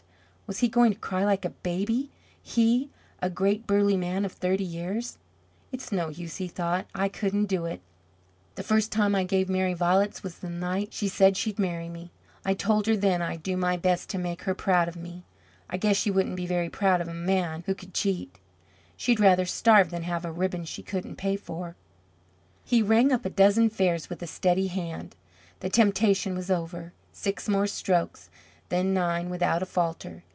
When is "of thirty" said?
4.25-4.65